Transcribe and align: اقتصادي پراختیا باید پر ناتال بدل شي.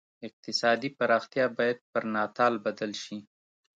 اقتصادي 0.27 0.89
پراختیا 0.97 1.45
باید 1.57 1.77
پر 1.91 2.03
ناتال 2.13 2.53
بدل 2.65 2.91
شي. 3.03 3.17